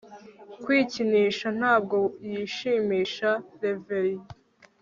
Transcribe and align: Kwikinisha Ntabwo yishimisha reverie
Kwikinisha 0.63 1.47
Ntabwo 1.59 1.97
yishimisha 2.31 3.29
reverie 3.61 4.23